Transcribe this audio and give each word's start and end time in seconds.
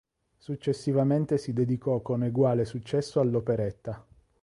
Successivamente 0.39 1.37
si 1.37 1.53
dedicò 1.53 1.99
con 1.99 2.23
eguale 2.23 2.65
successo 2.65 3.19
all'operetta. 3.19 4.03